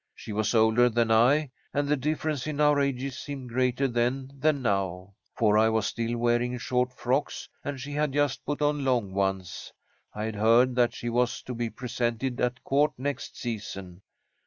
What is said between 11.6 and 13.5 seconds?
presented at court next